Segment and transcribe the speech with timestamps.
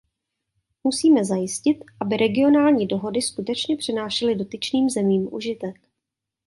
[0.83, 5.75] Musíme zajistit, aby regionální dohody skutečně přinášely dotyčným zemím užitek.